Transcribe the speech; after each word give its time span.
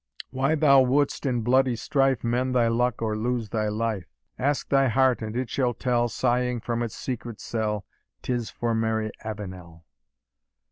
Why 0.31 0.55
thou 0.55 0.81
wouldst 0.81 1.27
in 1.27 1.41
bloody 1.41 1.75
strife 1.75 2.23
Mend 2.23 2.55
thy 2.55 2.67
luck 2.69 3.03
or 3.03 3.15
lose 3.15 3.49
thy 3.49 3.67
life? 3.67 4.07
Ask 4.39 4.69
thy 4.69 4.87
heart, 4.87 5.21
and 5.21 5.35
it 5.37 5.47
shall 5.47 5.75
tell, 5.75 6.09
Sighing 6.09 6.59
from 6.59 6.81
its 6.81 6.95
secret 6.95 7.39
cell, 7.39 7.85
'Tis 8.23 8.49
for 8.49 8.73
Mary 8.73 9.11
Avenel." 9.23 9.85